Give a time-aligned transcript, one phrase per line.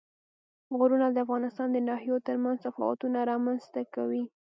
[0.77, 4.23] غرونه د افغانستان د ناحیو ترمنځ تفاوتونه رامنځ ته کوي.